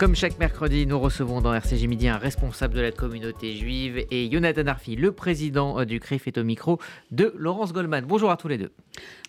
[0.00, 4.30] Comme chaque mercredi, nous recevons dans RCG Midi un responsable de la communauté juive et
[4.32, 6.78] Jonathan Arfi, le président du CRIF, est au micro
[7.10, 8.06] de Laurence Goldman.
[8.06, 8.72] Bonjour à tous les deux.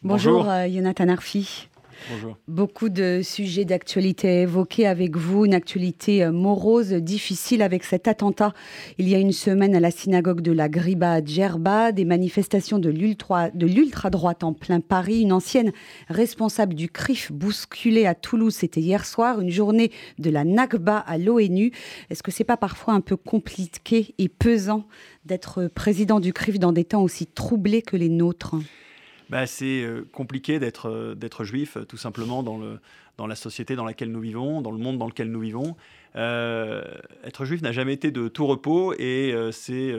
[0.02, 0.74] Bonjour, Bonjour.
[0.74, 1.68] Jonathan Arfi.
[2.48, 8.54] Beaucoup de sujets d'actualité évoqués avec vous, une actualité euh, morose, difficile avec cet attentat.
[8.98, 12.80] Il y a une semaine à la synagogue de la Griba à Djerba, des manifestations
[12.80, 15.72] de l'ultra-droite en plein Paris, une ancienne
[16.10, 21.18] responsable du CRIF bousculée à Toulouse, c'était hier soir, une journée de la Nakba à
[21.18, 21.72] l'ONU.
[22.10, 24.88] Est-ce que c'est pas parfois un peu compliqué et pesant
[25.26, 28.56] d'être président du CRIF dans des temps aussi troublés que les nôtres?
[29.32, 32.80] Bah, c'est euh, compliqué d'être euh, juif, tout simplement, dans, le,
[33.18, 35.78] dans la société dans laquelle nous vivons, dans le monde dans lequel nous vivons.
[36.16, 36.84] Euh,
[37.24, 39.96] être juif n'a jamais été de tout repos et c'est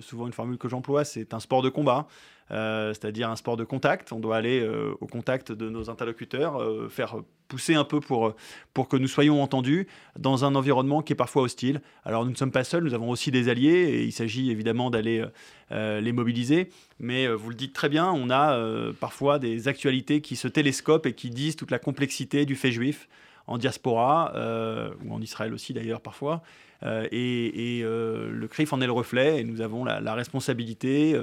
[0.00, 2.06] souvent une formule que j'emploie, c'est un sport de combat.
[2.50, 4.12] Euh, c'est-à-dire un sport de contact.
[4.12, 8.34] On doit aller euh, au contact de nos interlocuteurs, euh, faire pousser un peu pour,
[8.72, 9.86] pour que nous soyons entendus
[10.18, 11.80] dans un environnement qui est parfois hostile.
[12.04, 14.90] Alors nous ne sommes pas seuls, nous avons aussi des alliés et il s'agit évidemment
[14.90, 15.24] d'aller
[15.70, 16.68] les mobiliser.
[17.00, 21.14] Mais vous le dites très bien, on a parfois des actualités qui se télescopent et
[21.14, 23.08] qui disent toute la complexité du fait juif
[23.48, 24.32] en diaspora,
[25.04, 26.42] ou en Israël aussi d'ailleurs parfois.
[26.84, 31.18] et, le CRIF en est le reflet et nous avons la, responsabilité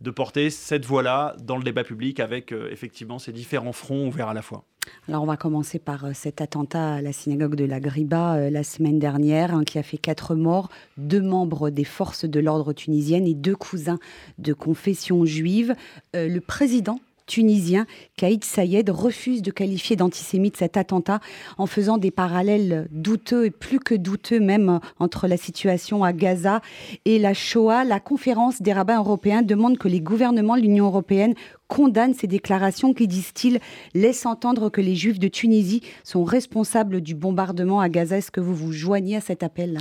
[0.00, 4.28] de porter cette voix-là dans le débat public avec euh, effectivement ces différents fronts ouverts
[4.28, 4.64] à la fois.
[5.08, 8.50] Alors on va commencer par euh, cet attentat à la synagogue de la Griba euh,
[8.50, 12.72] la semaine dernière hein, qui a fait quatre morts, deux membres des forces de l'ordre
[12.72, 13.98] tunisiennes et deux cousins
[14.38, 15.74] de confession juive.
[16.14, 21.20] le président tunisien, Kaïd Sayed, refuse de qualifier d'antisémite cet attentat
[21.58, 26.60] en faisant des parallèles douteux et plus que douteux même entre la situation à Gaza
[27.04, 27.84] et la Shoah.
[27.84, 31.34] La conférence des rabbins européens demande que les gouvernements de l'Union européenne
[31.68, 33.60] condamnent ces déclarations qui, disent-ils,
[33.94, 38.16] laissent entendre que les Juifs de Tunisie sont responsables du bombardement à Gaza.
[38.16, 39.78] Est-ce que vous vous joignez à cet appel?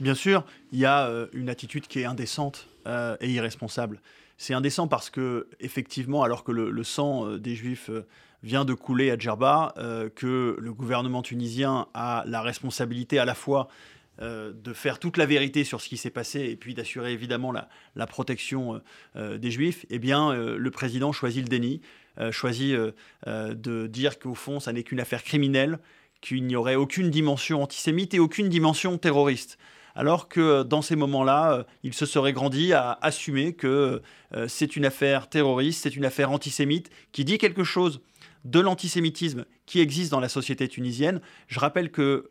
[0.00, 4.00] Bien sûr, il y a euh, une attitude qui est indécente euh, et irresponsable.
[4.38, 8.06] C'est indécent parce que, effectivement, alors que le, sang euh, des Juifs euh,
[8.44, 13.34] vient de couler à Djerba, euh, que le gouvernement tunisien a la responsabilité à la
[13.34, 13.68] fois
[14.20, 18.06] de faire toute la vérité sur ce qui s'est passé et puis d'assurer évidemment la,
[18.08, 18.82] protection
[19.14, 21.82] des Juifs, eh bien, le président choisit le déni,
[22.32, 22.76] choisit
[23.28, 25.78] de dire qu'au fond, ça n'est qu'une affaire criminelle,
[26.20, 29.56] qu'il n'y aurait aucune dimension antisémite et aucune dimension terroriste
[29.98, 34.00] alors que euh, dans ces moments-là, euh, il se serait grandi à assumer que
[34.32, 38.00] euh, c'est une affaire terroriste, c'est une affaire antisémite qui dit quelque chose
[38.44, 41.20] de l'antisémitisme qui existe dans la société tunisienne.
[41.46, 42.30] Je rappelle que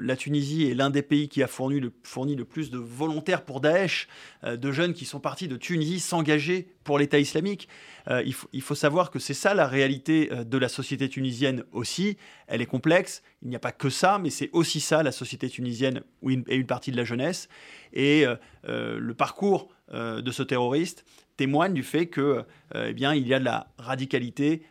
[0.00, 4.06] la Tunisie est l'un des pays qui a fourni le, plus de volontaires pour Daesh,
[4.44, 7.68] de jeunes qui sont partis de Tunisie s'engager pour l'État islamique.
[8.08, 12.16] il, faut, il, faut, savoir que c'est ça la réalité de la société tunisienne aussi.
[12.46, 15.48] Elle est complexe, il n'y a pas que ça, mais c'est aussi ça la société
[15.48, 16.02] tunisienne
[16.48, 17.48] et une partie de la jeunesse.
[17.92, 18.36] Et euh,
[18.68, 21.04] euh, le parcours euh, de ce terroriste
[21.36, 24.62] témoigne du fait que, eh bien, il y a de la radicalité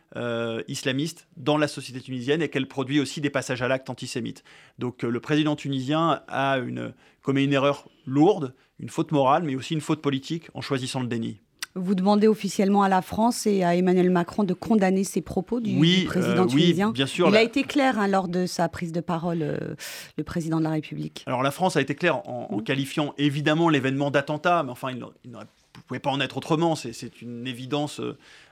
[0.68, 4.42] islamiste dans la société tunisienne et qu'elle produit aussi des passages à l'acte antisémites.
[4.78, 9.74] Donc, le président tunisien a une, commet une erreur lourde, une faute morale, mais aussi
[9.74, 11.40] une faute politique en choisissant le déni.
[11.74, 15.78] Vous demandez officiellement à la France et à Emmanuel Macron de condamner ces propos du,
[16.06, 16.86] président euh, tunisien.
[16.86, 17.28] Oui, bien sûr.
[17.28, 19.74] Il a été clair hein, lors de sa prise de parole, euh,
[20.16, 21.22] le président de la République.
[21.26, 25.36] Alors la France a été claire en, qualifiant évidemment l'événement d'attentat, mais enfin, il, ne
[25.82, 26.74] pouvait pas en être autrement.
[26.76, 28.00] C'est une évidence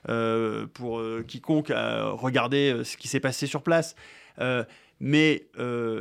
[0.08, 3.94] euh, pour quiconque a regardé ce qui s'est passé sur place.
[5.06, 5.47] Mais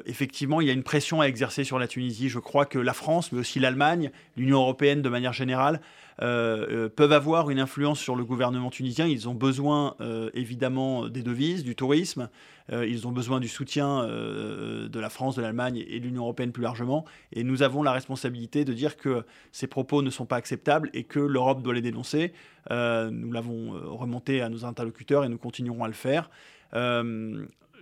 [0.06, 2.30] effectivement, il y a une pression à exercer sur la Tunisie.
[2.30, 5.82] Je crois que la France, mais aussi l'Allemagne, l'Union européenne de manière générale,
[6.22, 9.08] euh, euh, peuvent avoir une influence sur le gouvernement tunisien.
[9.08, 12.30] Ils ont besoin euh, évidemment des devises, du tourisme.
[12.72, 16.64] ils ont besoin du soutien de la France, de l'Allemagne et de l'Union européenne plus
[16.64, 17.04] largement.
[17.34, 21.04] Et nous avons la responsabilité de dire que ces propos ne sont pas acceptables et
[21.04, 22.32] que l'Europe doit les dénoncer.
[22.70, 26.30] nous l'avons remonté à nos interlocuteurs et nous continuerons à le faire.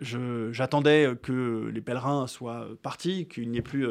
[0.02, 3.86] J'attendais que les pèlerins soient partis, qu'il n'y ait plus,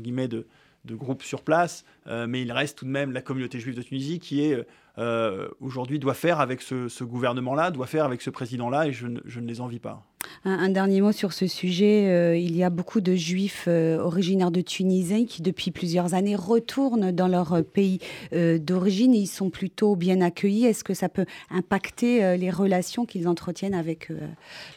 [0.00, 0.46] guillemets, de,
[0.84, 3.82] de groupes sur place, euh, mais il reste tout de même la communauté juive de
[3.82, 4.66] Tunisie qui est
[4.98, 9.46] euh, aujourd'hui doit faire avec ce, gouvernement-là, doit faire avec ce président-là, et je, ne
[9.46, 10.04] les envie pas.
[10.44, 12.08] Un, dernier mot sur ce sujet.
[12.08, 17.12] Euh, il y a beaucoup de juifs originaires de Tunisie qui, depuis plusieurs années, retournent
[17.12, 18.00] dans leur pays
[18.32, 20.66] d'origine et ils sont plutôt bien accueillis.
[20.66, 24.10] Est-ce que ça peut impacter les relations qu'ils entretiennent avec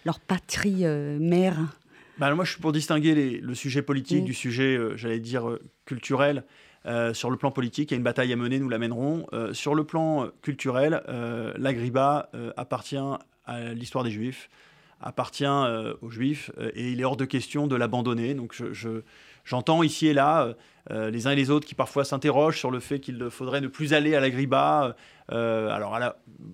[0.06, 0.86] leur patrie
[1.20, 1.58] mère?
[2.22, 4.26] Bah, moi, je suis pour distinguer le sujet politique mm.
[4.26, 6.44] du sujet, euh, j'allais dire, euh, culturel.
[6.86, 9.28] Euh, sur le plan politique, il y a une bataille à mener, nous la mènerons.
[9.54, 11.04] sur le plan culturel,
[11.58, 12.98] l'Agriba appartient
[13.46, 14.50] à l'histoire des Juifs,
[15.00, 15.46] appartient
[16.02, 18.34] aux Juifs et il est hors de question de l'abandonner.
[18.34, 19.02] Donc je,
[19.44, 20.54] j'entends ici et là
[20.90, 23.94] les uns et les autres qui parfois s'interrogent sur le fait qu'il faudrait ne plus
[23.94, 24.96] aller à la Griba.
[25.30, 26.00] alors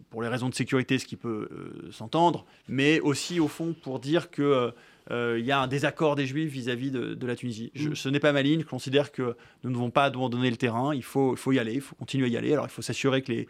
[0.09, 1.49] pour les raisons de sécurité, ce qui peut
[1.91, 4.73] s'entendre, mais aussi au fond pour dire que
[5.09, 7.71] il y a un désaccord des Juifs vis-à-vis de, la Tunisie.
[7.75, 7.95] Mm.
[7.95, 8.61] ce n'est pas ma ligne.
[8.61, 10.93] Je considère que nous ne devons pas abandonner le terrain.
[10.93, 11.73] Il faut, y aller.
[11.73, 12.53] Il faut continuer à y aller.
[12.53, 13.47] Alors, il faut s'assurer que les,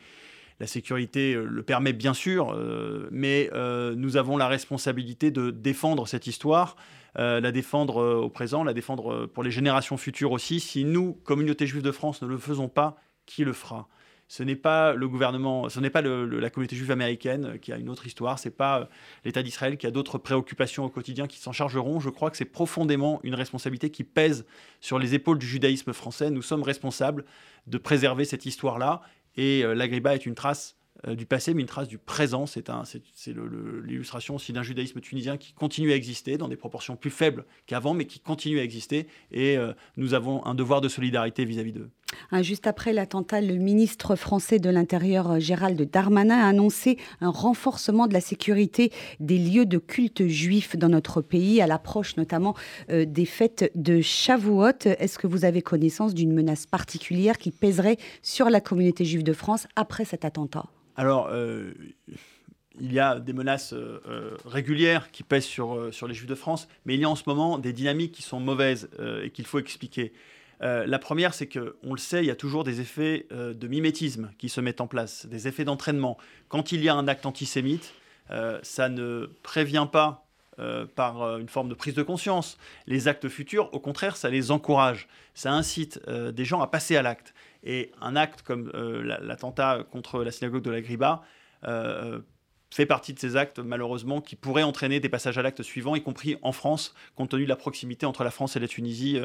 [0.60, 5.52] la sécurité euh, le permet bien sûr, euh, mais euh, nous avons la responsabilité de
[5.52, 6.76] défendre cette histoire,
[7.16, 10.60] la défendre au présent, la défendre pour les générations futures aussi.
[10.60, 12.96] Si nous, communauté juive de France, ne le faisons pas,
[13.26, 13.88] qui le fera?
[14.28, 17.90] Ce n'est pas le gouvernement, ce n'est pas la communauté juive américaine qui a une
[17.90, 18.90] autre histoire, c'est pas
[19.24, 22.00] l'État d'Israël qui a d'autres préoccupations au quotidien qui s'en chargeront.
[22.00, 24.46] Je crois que c'est profondément une responsabilité qui pèse
[24.82, 26.30] sur les épaules du judaïsme français.
[26.30, 27.26] Nous sommes responsables
[27.68, 29.02] de préserver cette histoire-là
[29.36, 30.78] et euh, l'agriba est une trace
[31.08, 32.46] euh, du passé, mais une trace du présent.
[32.46, 32.70] C'est
[33.84, 37.94] l'illustration aussi d'un judaïsme tunisien qui continue à exister dans des proportions plus faibles qu'avant,
[37.94, 39.08] mais qui continue à exister.
[39.32, 41.90] Et euh, nous avons un devoir de solidarité vis-à-vis d'eux.
[42.32, 48.08] Ah, juste après l'attentat, le ministre français de l'Intérieur, Gérald Darmanin, a annoncé un renforcement
[48.08, 52.56] de la sécurité des lieux de culte juifs dans notre pays, à l'approche notamment
[52.90, 54.86] des fêtes de Shavuot.
[54.86, 59.34] Est-ce que vous avez connaissance d'une menace particulière qui pèserait sur la communauté juive de
[59.34, 60.66] France après cet attentat?
[60.96, 61.74] Alors, euh,
[62.80, 66.36] il y a des menaces euh, euh, régulières qui pèsent sur, sur les Juifs de
[66.36, 68.90] France, mais il y a en ce moment des dynamiques qui sont mauvaises
[69.24, 70.14] et qu'il faut expliquer.
[70.60, 74.50] La première, c'est qu'on le sait, il y a toujours des effets de mimétisme qui
[74.50, 76.18] se mettent en place, des effets d'entraînement.
[76.50, 77.94] Quand il y a un acte antisémite,
[78.64, 80.26] ça ne prévient pas
[80.96, 82.58] par une forme de prise de conscience.
[82.88, 85.08] Les actes futurs, au contraire, ça les encourage.
[85.36, 87.34] Ça incite des gens à passer à l'acte.
[87.64, 91.22] Et un acte comme euh, l'attentat contre la synagogue de la Griba
[91.66, 92.20] euh,
[92.70, 96.02] fait partie de ces actes, malheureusement, qui pourraient entraîner des passages à l'acte suivant, y
[96.02, 99.20] compris en France, compte tenu de la proximité entre la France et la Tunisie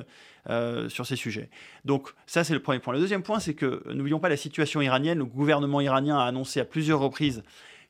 [0.48, 1.50] euh, sur ces sujets.
[1.84, 2.94] Donc ça, c'est le premier point.
[2.94, 5.18] Le deuxième point, c'est que, n'oublions pas la situation iranienne.
[5.18, 7.42] Le gouvernement iranien a annoncé à plusieurs reprises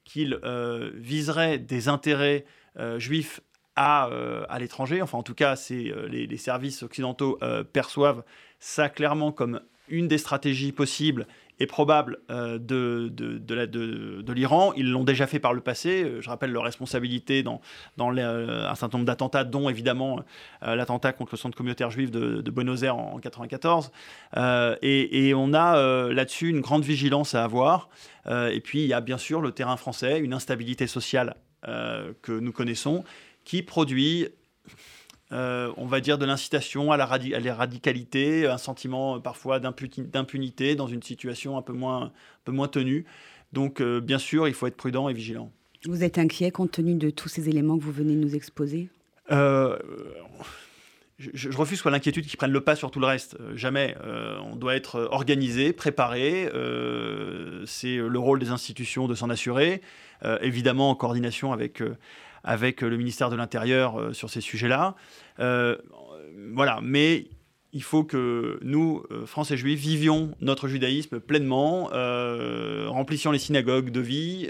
[0.05, 0.41] qu'il
[0.95, 2.45] viserait des intérêts
[2.97, 3.41] juifs
[3.77, 4.09] à,
[4.59, 5.01] l'étranger.
[5.01, 7.39] Enfin, en tout cas, les, services occidentaux
[7.73, 8.25] perçoivent
[8.59, 11.27] ça clairement comme une des stratégies possibles
[11.63, 14.73] et probables euh, de, de, de l'Iran.
[14.77, 16.03] Ils l'ont déjà fait par le passé.
[16.03, 17.61] Euh, je rappelle leur responsabilité dans,
[17.97, 20.19] dans euh, un certain nombre d'attentats, dont évidemment
[20.61, 23.93] l'attentat contre le centre communautaire juif de, Buenos Aires en 1994.
[24.83, 27.89] Et, et, on a là-dessus une grande vigilance à avoir.
[28.29, 32.53] et puis il y a bien sûr le terrain français, une instabilité sociale que nous
[32.53, 33.05] connaissons,
[33.45, 34.29] qui produit
[35.33, 40.89] euh, on va dire, de l'incitation à, la, radicalité, un sentiment euh, parfois d'impunité dans
[40.89, 42.13] une situation un peu moins,
[42.45, 43.07] peu moins tenue.
[43.53, 45.51] Donc, euh, bien sûr, il faut être prudent et vigilant.
[45.87, 48.89] Vous êtes inquiet compte tenu de tous ces éléments que vous venez de nous exposer?
[51.19, 53.39] Je, refuse soit l'inquiétude qui prenne le pas sur tout le reste.
[53.55, 53.97] jamais.
[54.45, 56.49] on doit être organisé, préparé.
[57.65, 59.81] c'est le rôle des institutions de s'en assurer.
[60.41, 61.83] évidemment, en coordination avec
[62.45, 64.95] avec le ministère de l'Intérieur euh, sur ces sujets-là.
[65.39, 65.77] Euh,
[66.55, 67.29] voilà, mais
[67.73, 71.91] il faut que nous, euh, Français juifs, vivions notre judaïsme pleinement,
[72.89, 74.49] remplissions les synagogues de vie,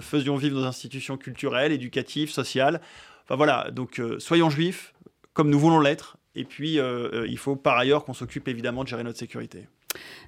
[0.00, 2.80] faisions vivre nos institutions culturelles, éducatives, sociales.
[3.24, 4.94] Enfin voilà, donc soyons juifs
[5.32, 6.16] comme nous voulons l'être.
[6.36, 9.66] Et puis, il faut par ailleurs qu'on s'occupe évidemment de gérer notre sécurité.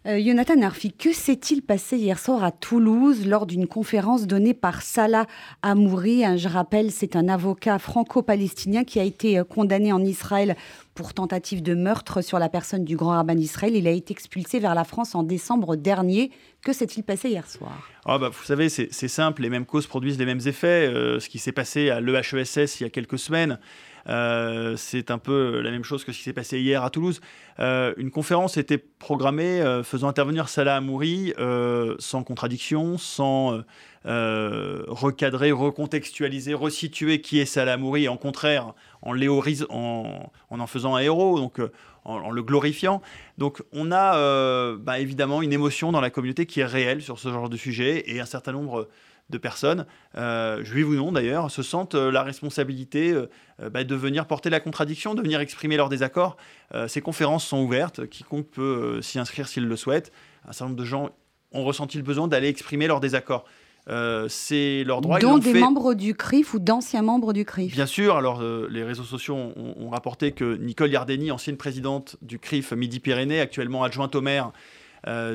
[0.07, 4.83] Euh, Jonathan Arfi, que s'est-il passé hier soir à Toulouse lors d'une conférence donnée par
[4.83, 5.27] Salah
[5.63, 10.55] Amouri Je rappelle, c'est un avocat franco-palestinien qui a été euh, condamné en Israël
[10.95, 13.75] pour tentative de meurtre sur la personne du grand rabbin d'Israël.
[13.75, 16.31] Il a été expulsé vers la France en décembre dernier.
[16.63, 17.89] Que s'est-il passé hier soir?
[18.05, 20.87] Ah bah, Vous savez, c'est simple, les mêmes causes produisent les mêmes effets.
[20.87, 23.59] Euh, ce qui s'est passé à l'EHESS il y a quelques semaines,
[24.77, 27.21] c'est un peu la même chose que ce qui s'est passé hier à Toulouse.
[27.59, 31.33] Une conférence était programmée euh, faisant intervenir Salah Amouri
[31.99, 33.63] sans contradiction, sans
[34.05, 39.17] recadrer, recontextualiser, resituer qui est Salah Amouri, en contraire, en,
[39.71, 41.61] en, en, faisant un héros, donc
[42.05, 43.03] en, le glorifiant.
[43.39, 47.29] Donc on a bah, évidemment une émotion dans la communauté qui est réelle sur ce
[47.31, 48.89] genre de sujet, et un certain nombre
[49.29, 53.27] de personnes, euh, juives ou non d'ailleurs, se sentent euh, la responsabilité euh,
[53.71, 56.37] bah, de venir porter la contradiction, de venir exprimer leur désaccord.
[56.89, 60.13] ces conférences sont ouvertes, quiconque peut s'y inscrire s'il le souhaite.
[60.45, 61.11] Un certain nombre de gens
[61.53, 63.45] ont ressenti le besoin d'aller exprimer leur désaccord.
[64.29, 65.19] c'est leur droit.
[65.19, 67.73] Dont des membres du CRIF ou d'anciens membres du CRIF.
[67.73, 68.17] Bien sûr.
[68.17, 73.41] Alors, les réseaux sociaux ont, ont, rapporté que Nicole Yardeni, ancienne présidente du CRIF Midi-Pyrénées,
[73.41, 74.53] actuellement adjointe au maire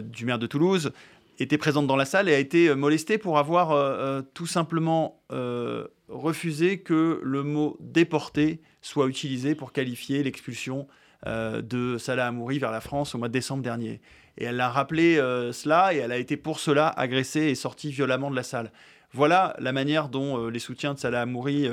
[0.03, 0.91] du maire de Toulouse,
[1.41, 5.21] était présente dans la salle et a été molestée pour avoir tout simplement
[6.07, 10.87] refusé que le mot déporté soit utilisé pour qualifier l'expulsion
[11.25, 14.01] de Salah Amouri vers la France au mois de décembre dernier.
[14.37, 15.15] Et elle a rappelé
[15.51, 18.71] cela et elle a été pour cela agressée et sortie violemment de la salle.
[19.13, 21.67] Voilà la manière dont les soutiens de Salah Amouri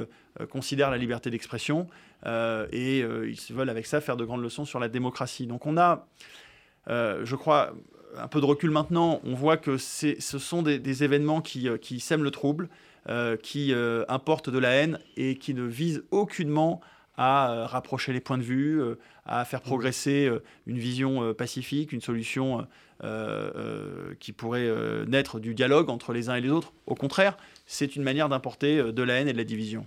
[0.51, 1.87] considèrent la liberté d'expression
[2.27, 5.47] et ils veulent avec ça faire de grandes leçons sur la démocratie.
[5.47, 6.09] Donc on a,
[6.89, 7.73] je crois,
[8.17, 12.31] un peu de recul maintenant, on voit que ce sont des, événements qui, sèment le
[12.31, 12.69] trouble,
[13.43, 13.75] qui
[14.09, 16.81] importent de la haine et qui ne visent aucunement
[17.17, 18.81] à rapprocher les points de vue,
[19.27, 20.31] à faire progresser
[20.67, 22.67] une vision pacifique, une solution
[24.21, 24.71] qui pourrait
[25.07, 26.73] naître du dialogue entre les uns et les autres.
[26.87, 27.37] Au contraire,
[27.67, 29.87] c'est une manière d'importer de la haine et de la division.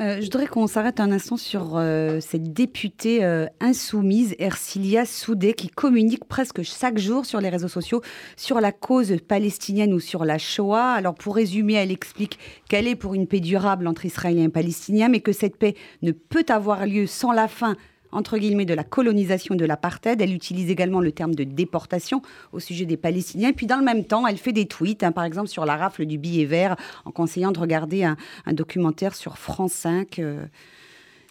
[0.00, 5.54] Euh, je voudrais qu'on s'arrête un instant sur euh, cette députée euh, insoumise, Ercilia Soudé,
[5.54, 8.02] qui communique presque chaque jour sur les réseaux sociaux
[8.36, 10.92] sur la cause palestinienne ou sur la Shoah.
[10.92, 12.38] Alors, pour résumer, elle explique
[12.68, 16.12] qu'elle est pour une paix durable entre Israéliens et Palestiniens, mais que cette paix ne
[16.12, 17.76] peut avoir lieu sans la fin
[18.14, 20.20] entre guillemets, de la colonisation de l'apartheid.
[20.20, 23.52] Elle utilise également le terme de déportation au sujet des Palestiniens.
[23.52, 26.06] puis, dans le même temps, elle fait des tweets, hein, par exemple, sur la rafle
[26.06, 28.16] du billet vert, en conseillant de regarder un,
[28.52, 30.20] documentaire sur France 5.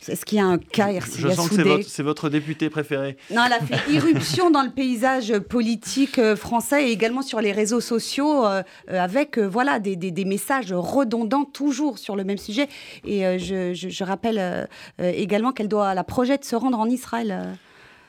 [0.09, 3.17] Est-ce qu'il y a un cas Je sens que c'est votre, député préféré.
[3.31, 7.51] Non, elle a fait irruption dans le paysage politique euh, français et également sur les
[7.51, 12.67] réseaux sociaux euh, euh, avec voilà, des, des, messages redondants toujours sur le même sujet.
[13.05, 14.67] Et je, je, rappelle
[14.99, 17.57] également qu'elle doit, la projette se rendre en Israël.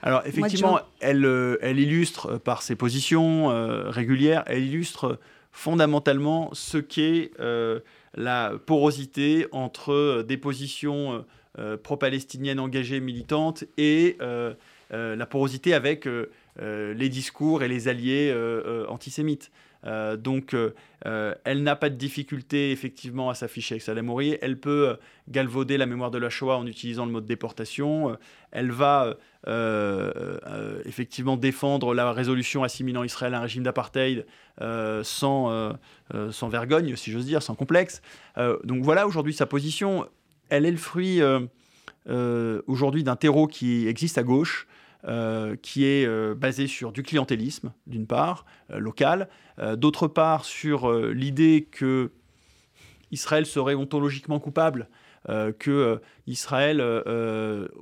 [0.03, 1.27] Alors effectivement, elle,
[1.61, 3.49] elle illustre par ses positions
[3.91, 5.19] régulières, elle illustre
[5.53, 7.33] fondamentalement ce qu'est
[8.17, 11.25] la porosité entre des positions
[11.83, 14.55] pro-palestinienne engagée, militante, et euh,
[14.93, 16.09] euh, la porosité avec
[16.61, 18.33] les discours et les alliés
[18.89, 19.51] antisémites.
[20.19, 20.55] donc,
[21.05, 24.39] elle n'a pas de difficulté effectivement à s'afficher avec Mori.
[24.41, 24.97] Elle peut
[25.29, 28.17] galvauder la mémoire de la Shoah en utilisant le mot de déportation.
[28.53, 29.17] elle va
[30.85, 34.27] effectivement défendre la résolution assimilant Israël à un régime d'apartheid
[35.03, 35.75] sans,
[36.31, 38.01] sans vergogne, si j'ose dire, sans complexe.
[38.63, 40.07] donc voilà aujourd'hui sa position
[40.49, 41.41] elle est le fruit euh,
[42.09, 44.67] euh, aujourd'hui d'un terreau qui existe à gauche,
[45.07, 49.29] euh, qui est basé sur du clientélisme, d'une part, local,
[49.77, 52.11] d'autre part sur l'idée que
[53.11, 54.89] Israël serait ontologiquement coupable,
[55.59, 56.81] que Israël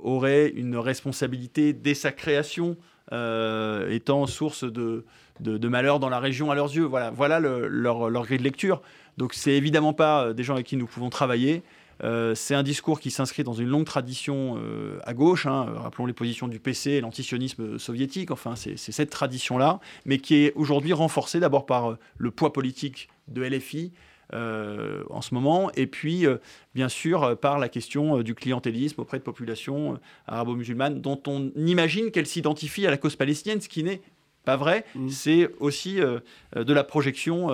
[0.01, 2.77] aurait une responsabilité dès sa création,
[3.11, 5.05] étant source de,
[5.39, 6.83] de, malheur dans la région à leurs yeux.
[6.83, 8.81] Voilà, voilà leur, leur, grille de lecture.
[9.17, 11.63] Donc c'est évidemment pas des gens avec qui nous pouvons travailler.
[12.03, 16.05] Euh, c'est un discours qui s'inscrit dans une longue tradition euh, à gauche, hein, rappelons
[16.05, 20.93] les positions du PC et l'antisionisme soviétique, enfin c'est cette tradition-là, mais qui est aujourd'hui
[20.93, 23.91] renforcée d'abord par euh, le poids politique de LFI,
[25.11, 26.25] en ce moment, et puis
[26.73, 32.25] bien sûr par la question du clientélisme auprès de populations arabo-musulmanes dont on imagine qu'elles
[32.25, 34.01] s'identifient à la cause palestinienne, ce qui n'est
[34.43, 35.09] pas vrai, mmh.
[35.09, 37.49] c'est aussi de la projection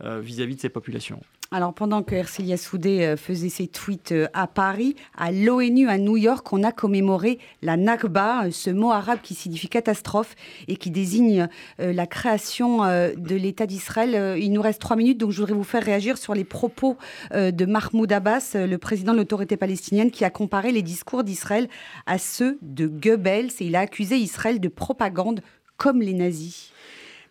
[0.00, 1.20] vis à -vis de ces populations.
[1.52, 5.96] Alors, pendant que Ercilia Soudé euh, faisait ses tweets euh, à Paris, à l'ONU à
[5.96, 10.34] New York, on a commémoré la Nakba, euh, ce mot arabe qui signifie catastrophe
[10.66, 11.48] et qui désigne
[11.78, 14.38] la création de l'État d'Israël.
[14.38, 16.96] Il nous reste trois minutes, donc je voudrais vous faire réagir sur les propos
[17.32, 21.68] de Mahmoud Abbas, le président de l'autorité palestinienne, qui a comparé les discours d'Israël
[22.06, 25.40] à ceux de Goebbels et il a accusé Israël de propagande
[25.76, 26.72] comme les nazis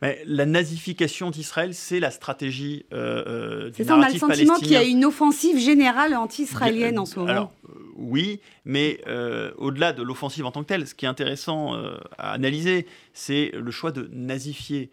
[0.01, 4.71] la nazification d'Israël, c'est la stratégie euh, euh C'est ça, on a le sentiment qu'il
[4.71, 7.31] y a une offensive générale anti-israélienne en ce moment.
[7.31, 11.09] Alors, euh, oui, mais euh, au-delà de l'offensive en tant que telle, ce qui est
[11.09, 11.73] intéressant
[12.17, 14.89] à analyser, c'est le choix de nazifier.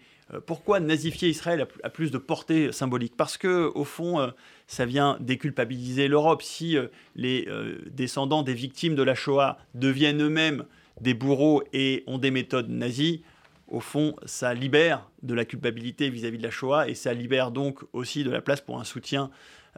[0.47, 3.15] Pourquoi nazifier Israël a plus de portée symbolique?
[3.17, 4.33] Parce que, au fond,
[4.67, 6.43] ça vient déculpabiliser l'Europe.
[6.43, 6.77] Si
[7.17, 7.47] les
[7.91, 10.65] descendants des victimes de la Shoah deviennent eux-mêmes
[11.01, 13.23] des bourreaux et ont des méthodes nazies,
[13.73, 17.81] au fond, ça libère de la culpabilité vis-à-vis de la Shoah et ça libère donc
[17.95, 19.31] aussi de la place pour un soutien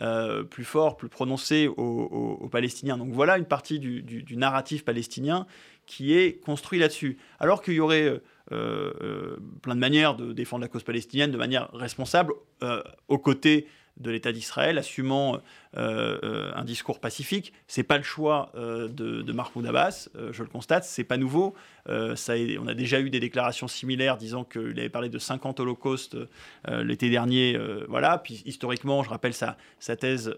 [0.03, 2.99] euh, plus fort, plus prononcé aux, Palestiniens.
[2.99, 5.47] Donc voilà une partie du, narratif palestinien
[5.87, 7.19] qui est construit là-dessus.
[7.39, 8.21] Alors qu'il y aurait euh,
[8.51, 12.35] euh, plein de manières de défendre la cause palestinienne de manière responsable,
[13.07, 15.41] aux côtés de l'État d'Israël, assumant
[15.77, 17.53] euh, euh, un discours pacifique.
[17.69, 21.55] C'est pas le choix euh, de, Mahmoud Abbas, je le constate, c'est pas nouveau.
[22.17, 26.17] Ça on a déjà eu des déclarations similaires disant qu'il avait parlé de 50 holocaustes
[26.67, 27.59] l'été dernier.
[27.89, 28.19] voilà.
[28.19, 30.35] Puis historiquement, je rappelle sa, sa thèse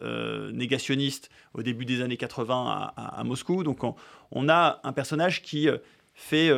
[0.52, 3.62] négationniste au début des années 80 à, Moscou.
[3.62, 3.94] Donc on,
[4.32, 5.68] on, a un personnage qui
[6.14, 6.50] fait,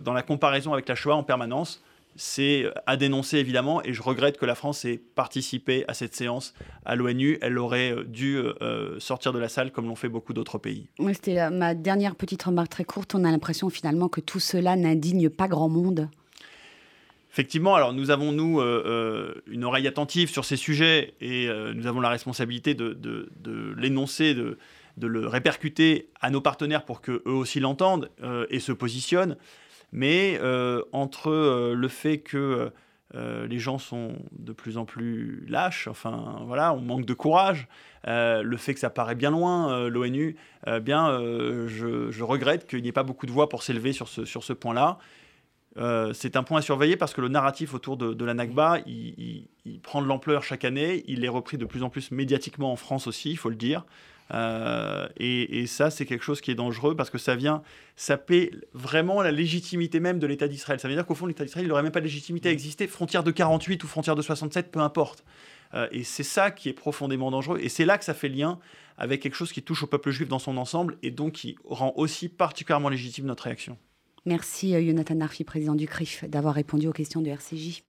[0.00, 1.82] dans la comparaison avec la Shoah en permanence,
[2.16, 6.54] c'est à dénoncer évidemment, et je regrette que la France ait participé à cette séance
[6.84, 7.38] à l'ONU.
[7.40, 8.38] Elle aurait dû
[8.98, 10.88] sortir de la salle comme l'ont fait beaucoup d'autres pays.
[11.12, 13.14] C'était ma dernière petite remarque très courte.
[13.14, 16.08] On a l'impression finalement que tout cela n'indigne pas grand monde.
[17.32, 21.72] Effectivement, alors nous avons, nous, euh, euh, une oreille attentive sur ces sujets et euh,
[21.72, 23.30] nous avons la responsabilité de,
[23.78, 24.58] l'énoncer, de,
[25.00, 28.10] le répercuter à nos partenaires pour qu'eux aussi l'entendent
[28.50, 29.38] et se positionnent.
[29.92, 30.40] Mais
[30.92, 32.70] entre le fait que
[33.14, 37.68] les gens sont de plus en plus lâches, enfin voilà, on manque de courage,
[38.06, 40.36] le fait que ça paraît bien loin, l'ONU,
[40.80, 41.18] bien,
[41.66, 44.54] je, regrette qu'il n'y ait pas beaucoup de voix pour s'élever sur ce, sur ce
[44.54, 44.98] point-là.
[45.78, 49.48] Euh, c'est un point à surveiller parce que le narratif autour de, la Nakba, il,
[49.82, 51.02] prend de l'ampleur chaque année.
[51.06, 53.84] Il est repris de plus en plus médiatiquement en France aussi, il faut le dire.
[54.32, 57.62] Euh, et, ça, c'est quelque chose qui est dangereux parce que ça vient
[57.96, 60.80] saper vraiment la légitimité même de l'État d'Israël.
[60.80, 62.86] Ça veut dire qu'au fond, l'État d'Israël n'aurait même pas de légitimité à exister.
[62.86, 65.24] Frontière de 48 ou frontière de 67, peu importe.
[65.74, 67.58] Euh, et c'est ça qui est profondément dangereux.
[67.60, 68.58] Et c'est là que ça fait lien
[68.98, 71.92] avec quelque chose qui touche au peuple juif dans son ensemble et donc qui rend
[71.96, 73.76] aussi particulièrement légitime notre réaction.
[74.24, 77.80] Merci Jonathan Arfi, président du CRIF, d'avoir répondu aux questions de RCJ.